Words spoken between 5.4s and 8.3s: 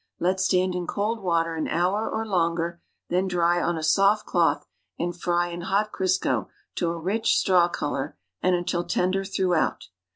in hot Crisco to a rich, straw color